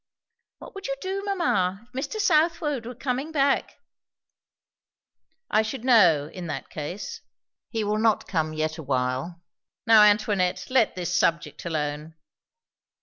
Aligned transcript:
"What 0.57 0.73
would 0.73 0.87
you 0.87 0.95
do, 0.99 1.21
mamma, 1.25 1.87
if 1.93 1.93
Mr. 1.93 2.19
Southwode 2.19 2.87
were 2.87 2.95
coming 2.95 3.31
back?" 3.31 3.77
"I 5.51 5.61
should 5.61 5.85
know, 5.85 6.27
in 6.33 6.47
that 6.47 6.71
case. 6.71 7.21
He 7.69 7.83
will 7.83 7.99
not 7.99 8.27
come 8.27 8.51
yet 8.51 8.79
a 8.79 8.83
while. 8.83 9.43
Now 9.85 10.01
Antoinette, 10.01 10.65
let 10.71 10.95
this 10.95 11.15
subject 11.15 11.65
alone." 11.65 12.15